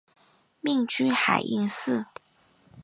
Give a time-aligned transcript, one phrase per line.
[0.61, 2.07] 命居海印寺。